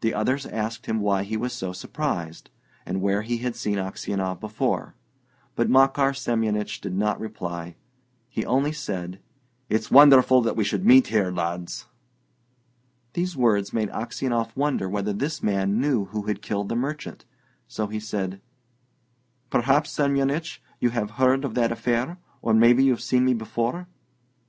The 0.00 0.14
others 0.14 0.46
asked 0.46 0.86
him 0.86 1.00
why 1.00 1.24
he 1.24 1.36
was 1.36 1.52
so 1.52 1.72
surprised, 1.72 2.50
and 2.86 3.00
where 3.02 3.22
he 3.22 3.38
had 3.38 3.56
seen 3.56 3.78
Aksionov 3.80 4.38
before; 4.38 4.94
but 5.56 5.68
Makar 5.68 6.12
Semyonich 6.12 6.80
did 6.80 6.94
not 6.94 7.18
reply. 7.18 7.74
He 8.28 8.46
only 8.46 8.70
said: 8.70 9.18
"It's 9.68 9.90
wonderful 9.90 10.40
that 10.42 10.54
we 10.54 10.62
should 10.62 10.86
meet 10.86 11.08
here, 11.08 11.32
lads!" 11.32 11.86
These 13.14 13.36
words 13.36 13.72
made 13.72 13.90
Aksionov 13.90 14.54
wonder 14.56 14.88
whether 14.88 15.12
this 15.12 15.42
man 15.42 15.80
knew 15.80 16.04
who 16.04 16.22
had 16.28 16.40
killed 16.40 16.68
the 16.68 16.76
merchant; 16.76 17.24
so 17.66 17.88
he 17.88 17.98
said, 17.98 18.40
"Perhaps, 19.50 19.90
Semyonich, 19.90 20.60
you 20.78 20.90
have 20.90 21.10
heard 21.10 21.44
of 21.44 21.56
that 21.56 21.72
affair, 21.72 22.18
or 22.40 22.54
maybe 22.54 22.84
you've 22.84 23.02
seen 23.02 23.24
me 23.24 23.34
before?" 23.34 23.88